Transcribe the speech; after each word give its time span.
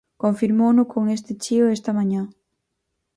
Confirmouno 0.23 0.83
con 0.93 1.03
este 1.17 1.31
chío 1.43 1.65
esta 1.77 1.91
mañá. 1.99 2.21